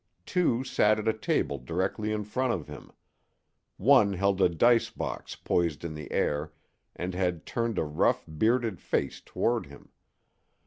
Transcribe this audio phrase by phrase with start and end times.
[0.25, 2.91] Two sat at a table directly in front of him.
[3.77, 6.53] One held a dice box poised in the air,
[6.95, 9.89] and had turned a rough, bearded face toward him.